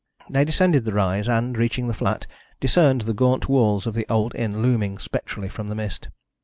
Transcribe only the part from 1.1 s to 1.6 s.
and,